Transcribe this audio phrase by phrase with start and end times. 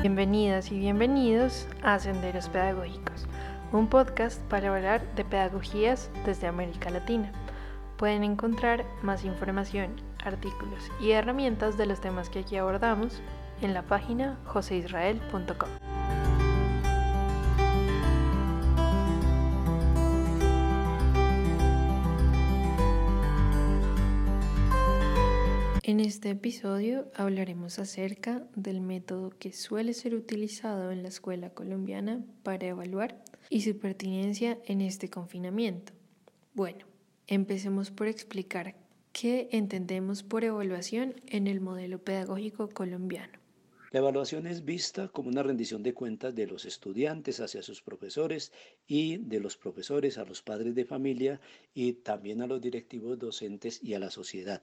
[0.00, 3.26] Bienvenidas y bienvenidos a Senderos Pedagógicos,
[3.72, 7.32] un podcast para hablar de pedagogías desde América Latina.
[7.96, 13.20] Pueden encontrar más información, artículos y herramientas de los temas que aquí abordamos
[13.60, 15.97] en la página joseisrael.com.
[25.88, 32.22] En este episodio hablaremos acerca del método que suele ser utilizado en la escuela colombiana
[32.42, 35.94] para evaluar y su pertinencia en este confinamiento.
[36.52, 36.84] Bueno,
[37.26, 38.74] empecemos por explicar
[39.14, 43.37] qué entendemos por evaluación en el modelo pedagógico colombiano.
[43.90, 48.52] La evaluación es vista como una rendición de cuentas de los estudiantes hacia sus profesores
[48.86, 51.40] y de los profesores a los padres de familia
[51.72, 54.62] y también a los directivos docentes y a la sociedad.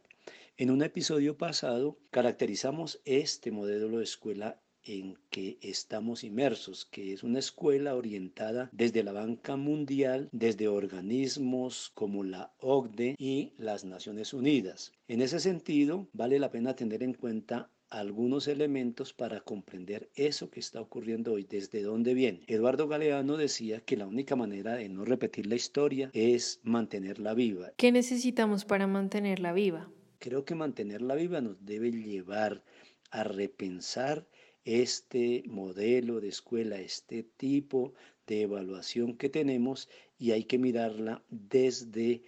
[0.58, 7.24] En un episodio pasado caracterizamos este modelo de escuela en que estamos inmersos, que es
[7.24, 14.36] una escuela orientada desde la banca mundial, desde organismos como la OCDE y las Naciones
[14.36, 14.92] Unidas.
[15.08, 20.60] En ese sentido, vale la pena tener en cuenta algunos elementos para comprender eso que
[20.60, 22.42] está ocurriendo hoy, desde dónde viene.
[22.48, 27.72] Eduardo Galeano decía que la única manera de no repetir la historia es mantenerla viva.
[27.78, 29.90] ¿Qué necesitamos para mantenerla viva?
[30.20, 32.64] Creo que mantenerla viva nos debe llevar
[33.12, 34.28] a repensar
[34.66, 37.94] este modelo de escuela, este tipo
[38.28, 42.24] de evaluación que tenemos y hay que mirarla desde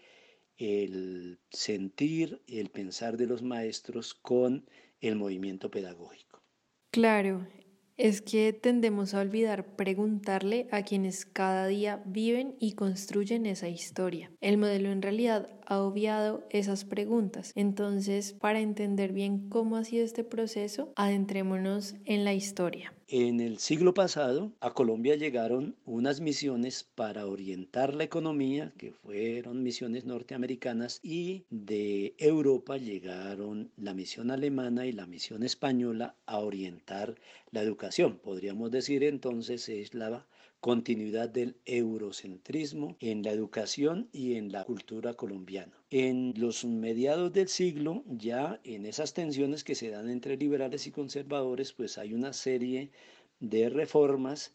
[0.58, 4.66] el sentir, el pensar de los maestros con
[5.02, 6.42] el movimiento pedagógico.
[6.92, 7.48] Claro,
[7.98, 14.32] es que tendemos a olvidar preguntarle a quienes cada día viven y construyen esa historia.
[14.40, 17.52] El modelo en realidad ha obviado esas preguntas.
[17.56, 22.94] Entonces, para entender bien cómo ha sido este proceso, adentrémonos en la historia.
[23.10, 29.64] En el siglo pasado a Colombia llegaron unas misiones para orientar la economía, que fueron
[29.64, 37.16] misiones norteamericanas, y de Europa llegaron la misión alemana y la misión española a orientar
[37.52, 38.18] la educación.
[38.18, 40.28] Podríamos decir entonces es la
[40.68, 45.72] continuidad del eurocentrismo en la educación y en la cultura colombiana.
[45.92, 50.92] En los mediados del siglo, ya en esas tensiones que se dan entre liberales y
[50.92, 52.92] conservadores, pues hay una serie
[53.40, 54.54] de reformas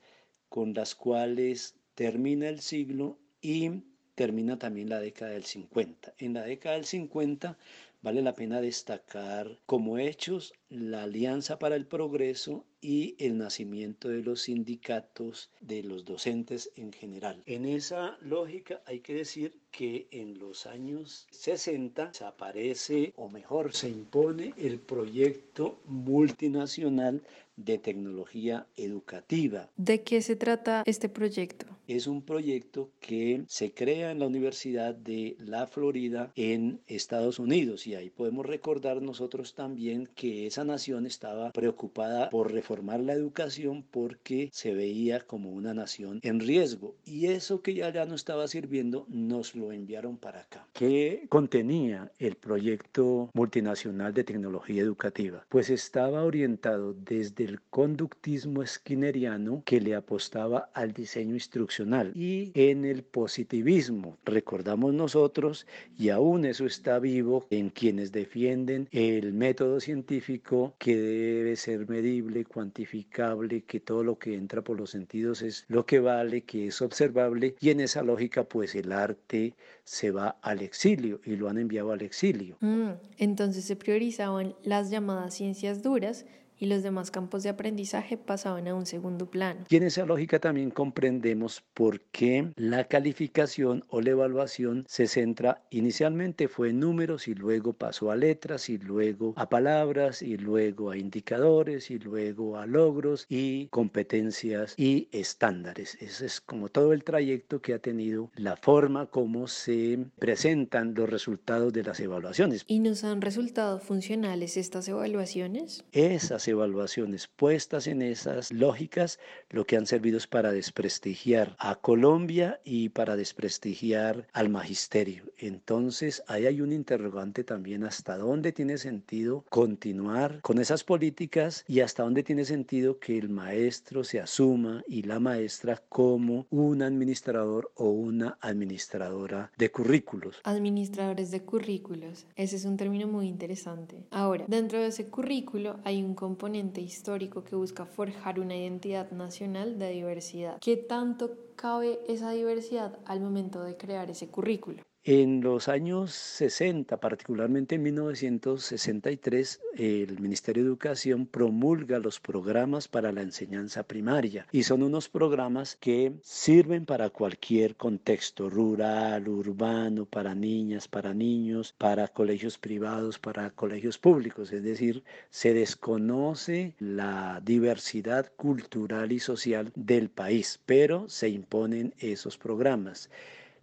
[0.51, 3.71] con las cuales termina el siglo y
[4.15, 6.13] termina también la década del 50.
[6.19, 7.57] En la década del 50
[8.03, 14.23] vale la pena destacar como hechos la Alianza para el Progreso y el nacimiento de
[14.23, 17.43] los sindicatos de los docentes en general.
[17.47, 23.89] En esa lógica hay que decir que en los años 60 aparece, o mejor, se
[23.89, 27.23] impone el proyecto multinacional
[27.57, 29.71] de tecnología educativa.
[29.77, 31.67] ¿De qué se trata este proyecto?
[31.87, 37.87] Es un proyecto que se crea en la Universidad de la Florida en Estados Unidos
[37.87, 43.85] y ahí podemos recordar nosotros también que esa nación estaba preocupada por reformar la educación
[43.91, 48.49] porque se veía como una nación en riesgo y eso que ya, ya no estaba
[48.49, 50.67] sirviendo nos lo enviaron para acá.
[50.73, 55.45] ¿Qué contenía el proyecto multinacional de tecnología educativa?
[55.49, 62.85] Pues estaba orientado desde el conductismo skinneriano que le apostaba al diseño instruccional y en
[62.85, 64.19] el positivismo.
[64.25, 65.67] Recordamos nosotros,
[65.99, 72.45] y aún eso está vivo en quienes defienden el método científico que debe ser medible,
[72.63, 76.81] cuantificable, que todo lo que entra por los sentidos es lo que vale, que es
[76.81, 81.59] observable y en esa lógica pues el arte se va al exilio y lo han
[81.59, 82.57] enviado al exilio.
[82.61, 86.25] Mm, entonces se priorizaban las llamadas ciencias duras
[86.63, 89.65] y los demás campos de aprendizaje pasaban a un segundo plano.
[89.69, 95.65] Y en esa lógica también comprendemos por qué la calificación o la evaluación se centra
[95.71, 100.93] inicialmente fue en números y luego pasó a letras y luego a palabras y luego
[100.93, 105.97] a indicadores y luego a logros y competencias y estándares.
[106.01, 111.11] Ese es como todo el trayecto que ha tenido la forma como se presentan los
[111.11, 112.63] resultados de las evaluaciones.
[112.69, 115.85] ¿Y nos han resultado funcionales estas evaluaciones?
[115.91, 119.19] Esas evaluaciones puestas en esas lógicas
[119.51, 125.25] lo que han servido es para desprestigiar a Colombia y para desprestigiar al magisterio.
[125.39, 131.81] Entonces ahí hay un interrogante también hasta dónde tiene sentido continuar con esas políticas y
[131.81, 137.73] hasta dónde tiene sentido que el maestro se asuma y la maestra como un administrador
[137.77, 140.41] o una administradora de currículos.
[140.45, 144.05] Administradores de currículos, ese es un término muy interesante.
[144.11, 149.13] Ahora, dentro de ese currículo hay un componente componente histórico que busca forjar una identidad
[149.13, 150.59] nacional de diversidad.
[150.61, 154.83] ¿Qué tanto cabe esa diversidad al momento de crear ese currículo?
[155.05, 163.11] En los años 60, particularmente en 1963, el Ministerio de Educación promulga los programas para
[163.11, 170.37] la enseñanza primaria y son unos programas que sirven para cualquier contexto rural, urbano, para
[170.37, 174.53] niñas, para niños, para colegios privados, para colegios públicos.
[174.53, 182.39] Es decir, se desconoce la diversidad cultural y social del país, pero se imponen esos
[182.39, 183.11] programas.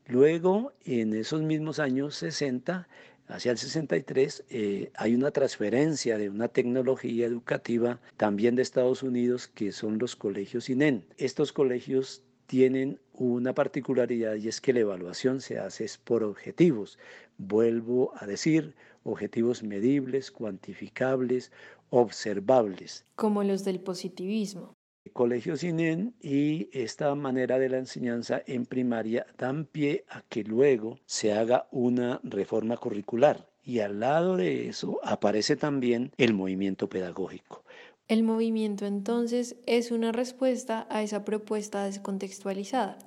[0.09, 2.87] Luego, en esos mismos años 60,
[3.27, 9.47] hacia el 63, eh, hay una transferencia de una tecnología educativa también de Estados Unidos
[9.47, 11.05] que son los colegios INEN.
[11.17, 16.97] Estos colegios tienen una particularidad y es que la evaluación se hace por objetivos.
[17.37, 18.73] Vuelvo a decir,
[19.03, 21.51] objetivos medibles, cuantificables,
[21.91, 23.05] observables.
[23.15, 24.73] Como los del positivismo.
[25.13, 30.99] Colegios INEN y esta manera de la enseñanza en primaria dan pie a que luego
[31.05, 33.49] se haga una reforma curricular.
[33.63, 37.63] Y al lado de eso aparece también el movimiento pedagógico.
[38.07, 42.97] El movimiento entonces es una respuesta a esa propuesta descontextualizada.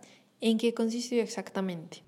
[0.41, 2.05] ¿En qué consistió exactamente?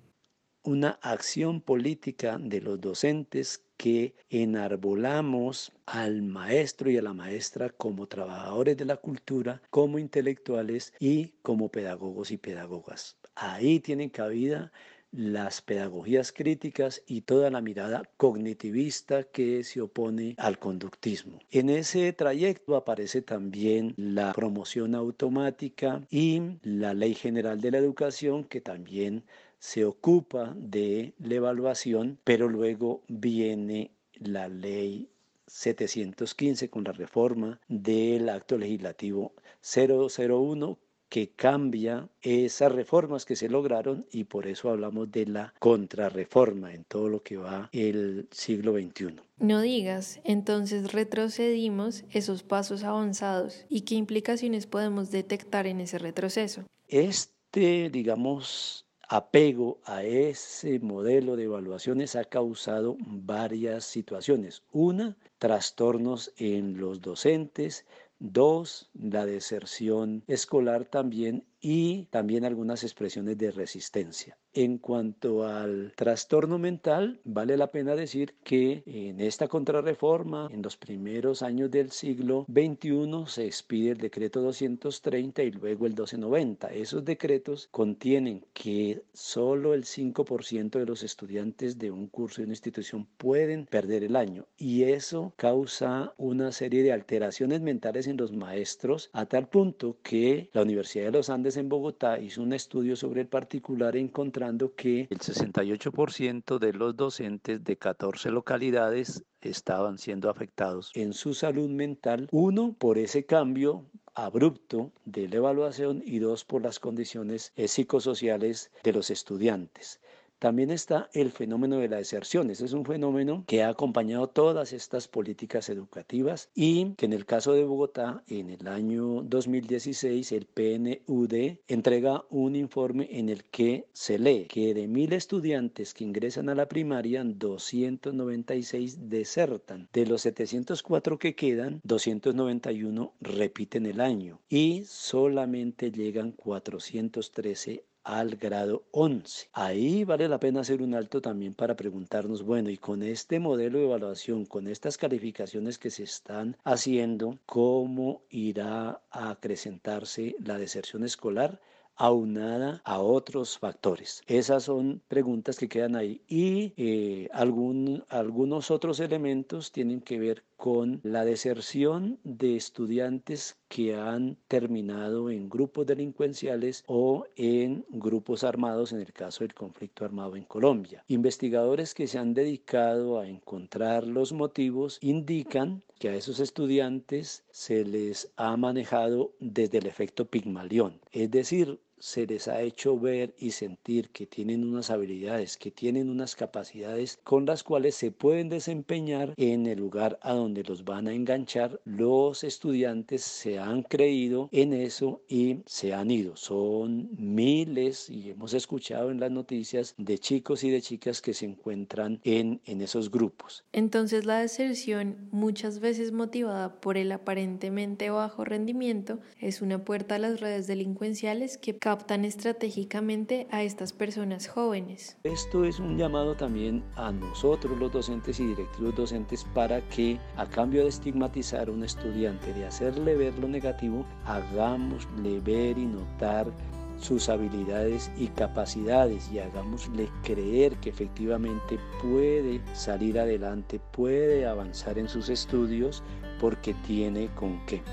[0.65, 8.07] Una acción política de los docentes que enarbolamos al maestro y a la maestra como
[8.07, 13.15] trabajadores de la cultura, como intelectuales y como pedagogos y pedagogas.
[13.35, 14.71] Ahí tienen cabida
[15.11, 21.39] las pedagogías críticas y toda la mirada cognitivista que se opone al conductismo.
[21.51, 28.43] En ese trayecto aparece también la promoción automática y la Ley General de la Educación
[28.43, 29.23] que también
[29.59, 35.09] se ocupa de la evaluación, pero luego viene la ley
[35.47, 40.77] 715 con la reforma del acto legislativo 001
[41.09, 46.83] que cambia esas reformas que se lograron y por eso hablamos de la contrarreforma en
[46.83, 49.15] todo lo que va el siglo XXI.
[49.37, 56.63] No digas, entonces retrocedimos esos pasos avanzados y qué implicaciones podemos detectar en ese retroceso.
[56.87, 64.63] Este, digamos, apego a ese modelo de evaluaciones ha causado varias situaciones.
[64.71, 67.85] Una, trastornos en los docentes.
[68.19, 74.37] Dos, la deserción escolar también y también algunas expresiones de resistencia.
[74.53, 80.77] En cuanto al trastorno mental, vale la pena decir que en esta contrarreforma, en los
[80.77, 86.67] primeros años del siglo XXI, se expide el decreto 230 y luego el 1290.
[86.67, 92.53] Esos decretos contienen que solo el 5% de los estudiantes de un curso de una
[92.53, 98.31] institución pueden perder el año y eso causa una serie de alteraciones mentales en los
[98.31, 102.95] maestros a tal punto que la Universidad de los Andes en Bogotá hizo un estudio
[102.95, 110.29] sobre el particular encontrando que el 68% de los docentes de 14 localidades estaban siendo
[110.29, 113.85] afectados en su salud mental, uno por ese cambio
[114.15, 119.99] abrupto de la evaluación y dos por las condiciones psicosociales de los estudiantes.
[120.45, 122.51] También está el fenómeno de la deserción.
[122.51, 127.25] Ese es un fenómeno que ha acompañado todas estas políticas educativas y que en el
[127.25, 131.33] caso de Bogotá, en el año 2016, el PNUD
[131.67, 136.53] entrega un informe en el que se lee que de mil estudiantes que ingresan a
[136.53, 139.89] la primaria, 296 desertan.
[139.93, 148.83] De los 704 que quedan, 291 repiten el año y solamente llegan 413 al grado
[148.91, 149.49] 11.
[149.51, 153.79] Ahí vale la pena hacer un alto también para preguntarnos, bueno, y con este modelo
[153.79, 161.03] de evaluación, con estas calificaciones que se están haciendo, ¿cómo irá a acrecentarse la deserción
[161.03, 161.59] escolar?
[161.97, 164.21] aunada a otros factores.
[164.27, 166.21] Esas son preguntas que quedan ahí.
[166.27, 173.95] Y eh, algún, algunos otros elementos tienen que ver con la deserción de estudiantes que
[173.95, 180.35] han terminado en grupos delincuenciales o en grupos armados en el caso del conflicto armado
[180.35, 181.03] en Colombia.
[181.07, 187.85] Investigadores que se han dedicado a encontrar los motivos indican que a esos estudiantes se
[187.85, 193.51] les ha manejado desde el efecto Pigmalión, es decir, se les ha hecho ver y
[193.51, 199.33] sentir que tienen unas habilidades, que tienen unas capacidades con las cuales se pueden desempeñar
[199.37, 204.73] en el lugar a donde los van a enganchar, los estudiantes se han creído en
[204.73, 206.35] eso y se han ido.
[206.35, 211.45] Son miles, y hemos escuchado en las noticias, de chicos y de chicas que se
[211.45, 213.63] encuentran en, en esos grupos.
[213.73, 220.19] Entonces la deserción, muchas veces motivada por el aparentemente bajo rendimiento, es una puerta a
[220.19, 225.17] las redes delincuenciales que captan estratégicamente a estas personas jóvenes.
[225.21, 230.47] Esto es un llamado también a nosotros los docentes y directivos docentes para que a
[230.47, 236.51] cambio de estigmatizar a un estudiante, de hacerle ver lo negativo, hagámosle ver y notar
[236.97, 245.07] sus habilidades y capacidades y hagámosle creer que efectivamente puede salir adelante, puede avanzar en
[245.07, 246.01] sus estudios
[246.41, 247.83] porque tiene con qué.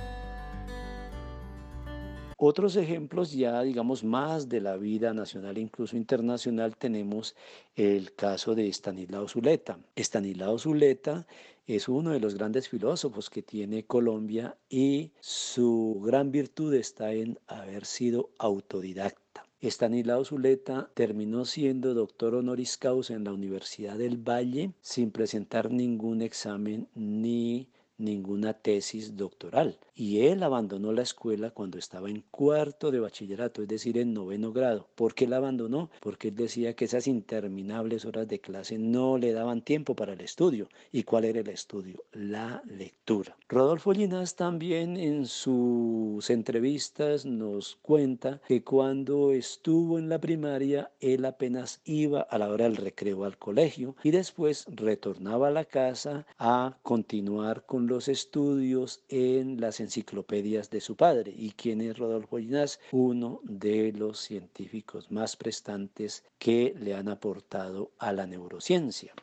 [2.45, 7.37] Otros ejemplos ya, digamos, más de la vida nacional e incluso internacional, tenemos
[7.77, 9.79] el caso de Stanislao Zuleta.
[9.95, 11.25] Stanislao Zuleta
[11.69, 17.39] es uno de los grandes filósofos que tiene Colombia y su gran virtud está en
[17.47, 19.47] haber sido autodidacta.
[19.61, 26.23] Stanislao Zuleta terminó siendo doctor honoris causa en la Universidad del Valle sin presentar ningún
[26.23, 27.69] examen ni
[27.99, 33.69] ninguna tesis doctoral y él abandonó la escuela cuando estaba en cuarto de bachillerato, es
[33.69, 34.89] decir, en noveno grado.
[34.95, 35.91] ¿Por qué la abandonó?
[36.01, 40.21] Porque él decía que esas interminables horas de clase no le daban tiempo para el
[40.21, 40.69] estudio.
[40.91, 42.05] ¿Y cuál era el estudio?
[42.13, 43.37] La lectura.
[43.49, 51.25] Rodolfo Llinás también en sus entrevistas nos cuenta que cuando estuvo en la primaria, él
[51.25, 56.27] apenas iba a la hora del recreo al colegio y después retornaba a la casa
[56.39, 61.33] a continuar con los estudios en las enciclopedias de su padre.
[61.37, 62.81] ¿Y quién es Rodolfo Ginás?
[62.93, 69.15] Uno de los científicos más prestantes que le han aportado a la neurociencia.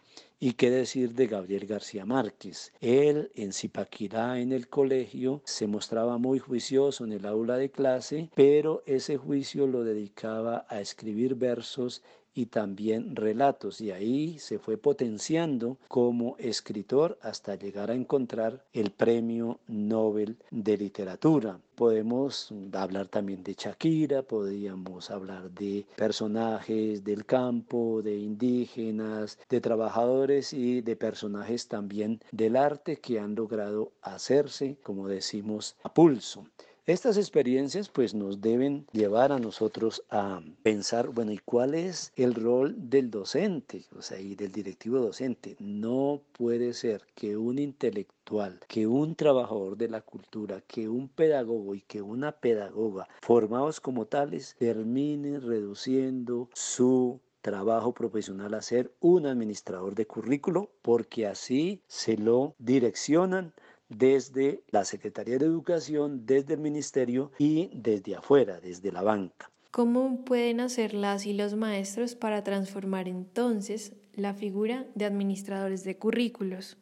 [0.42, 2.72] ¿Y qué decir de Gabriel García Márquez?
[2.80, 8.30] Él en Zipaquirá, en el colegio, se mostraba muy juicioso en el aula de clase,
[8.36, 14.78] pero ese juicio lo dedicaba a escribir versos y también relatos y ahí se fue
[14.78, 21.60] potenciando como escritor hasta llegar a encontrar el premio Nobel de literatura.
[21.76, 30.52] Podemos hablar también de Shakira, podríamos hablar de personajes del campo, de indígenas, de trabajadores
[30.52, 36.46] y de personajes también del arte que han logrado hacerse, como decimos, a pulso.
[36.90, 42.34] Estas experiencias pues nos deben llevar a nosotros a pensar, bueno, ¿y cuál es el
[42.34, 45.56] rol del docente, o sea, y del directivo docente?
[45.60, 51.76] No puede ser que un intelectual, que un trabajador de la cultura, que un pedagogo
[51.76, 59.26] y que una pedagoga formados como tales terminen reduciendo su trabajo profesional a ser un
[59.28, 63.54] administrador de currículo porque así se lo direccionan
[63.90, 69.52] desde la Secretaría de Educación, desde el Ministerio y desde afuera, desde la banca.
[69.72, 75.98] ¿Cómo pueden hacer las y los maestros para transformar entonces la figura de administradores de
[75.98, 76.78] currículos?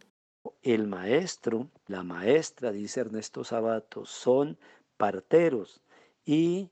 [0.62, 4.58] El maestro, la maestra, dice Ernesto Sabato, son
[4.96, 5.82] parteros
[6.26, 6.70] y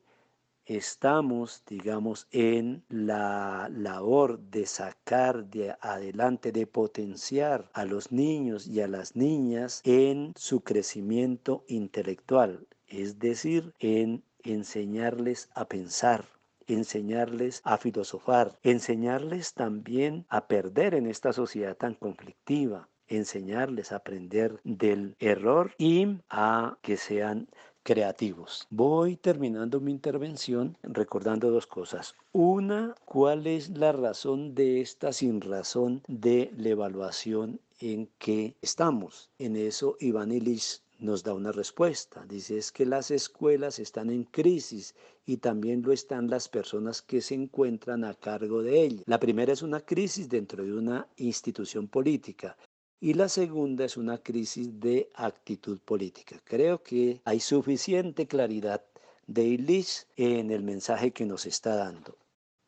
[0.65, 8.81] estamos, digamos, en la labor de sacar de adelante, de potenciar a los niños y
[8.81, 16.25] a las niñas en su crecimiento intelectual, es decir, en enseñarles a pensar,
[16.67, 24.59] enseñarles a filosofar, enseñarles también a perder en esta sociedad tan conflictiva, enseñarles a aprender
[24.63, 27.47] del error y a que sean
[27.85, 28.67] creativos.
[28.71, 32.15] Voy terminando mi intervención recordando dos cosas.
[32.33, 39.29] Una, ¿cuál es la razón de esta sin razón de la evaluación en que estamos?
[39.37, 42.25] En eso Iván Illich nos da una respuesta.
[42.27, 47.21] Dice es que las escuelas están en crisis y también lo están las personas que
[47.21, 49.03] se encuentran a cargo de ellas.
[49.05, 52.57] La primera es una crisis dentro de una institución política
[52.99, 56.41] y la segunda es una crisis de actitud política.
[56.43, 58.83] Creo que hay suficiente claridad
[59.27, 62.17] de Illich en el mensaje que nos está dando.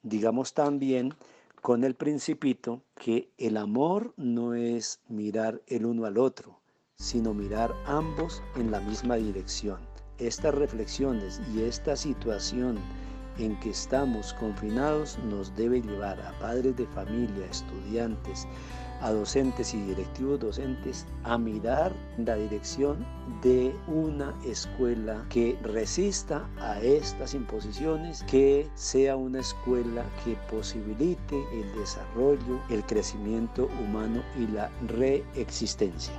[0.03, 1.13] Digamos también
[1.61, 6.59] con el principito que el amor no es mirar el uno al otro,
[6.95, 9.79] sino mirar ambos en la misma dirección.
[10.17, 12.79] Estas reflexiones y esta situación
[13.37, 18.47] en que estamos confinados nos debe llevar a padres de familia, estudiantes,
[19.01, 23.05] a docentes y directivos docentes a mirar la dirección
[23.41, 31.79] de una escuela que resista a estas imposiciones, que sea una escuela que posibilite el
[31.79, 36.13] desarrollo, el crecimiento humano y la reexistencia.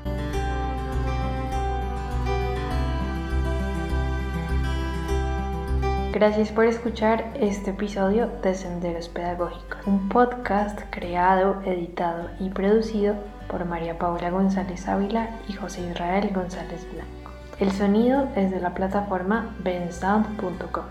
[6.12, 13.14] Gracias por escuchar este episodio de Senderos Pedagógicos, un podcast creado, editado y producido
[13.46, 17.32] por María Paula González Ávila y José Israel González Blanco.
[17.60, 20.84] El sonido es de la plataforma bensound.com.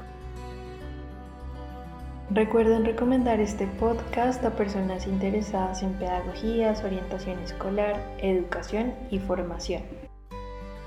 [2.29, 9.81] Recuerden recomendar este podcast a personas interesadas en pedagogías, orientación escolar, educación y formación.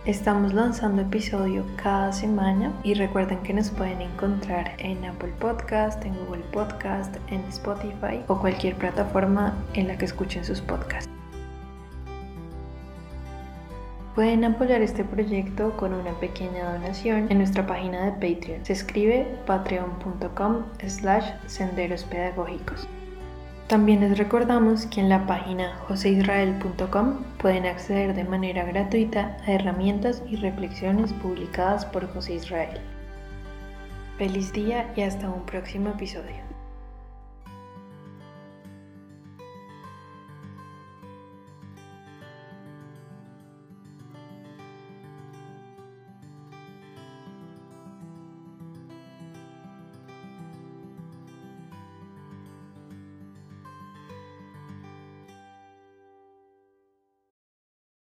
[0.07, 6.17] Estamos lanzando episodio cada semana y recuerden que nos pueden encontrar en Apple Podcast, en
[6.25, 11.11] Google Podcast, en Spotify o cualquier plataforma en la que escuchen sus podcasts.
[14.15, 18.65] Pueden apoyar este proyecto con una pequeña donación en nuestra página de Patreon.
[18.65, 22.89] Se escribe patreon.com slash senderos pedagógicos.
[23.71, 30.25] También les recordamos que en la página joseisrael.com pueden acceder de manera gratuita a herramientas
[30.29, 32.81] y reflexiones publicadas por José Israel.
[34.19, 36.50] Feliz día y hasta un próximo episodio.